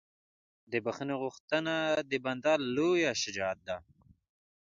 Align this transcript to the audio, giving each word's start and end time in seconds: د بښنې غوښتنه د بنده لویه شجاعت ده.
د 0.71 0.73
بښنې 0.85 1.15
غوښتنه 1.21 1.75
د 2.09 2.11
بنده 2.25 2.53
لویه 2.75 3.11
شجاعت 3.21 3.59
ده. 3.67 3.77